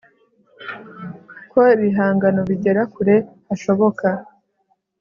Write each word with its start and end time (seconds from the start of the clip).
ko 1.51 1.61
ibihangano 1.75 2.41
bigera 2.49 2.81
kure 2.93 3.15
hashoboka 3.47 4.07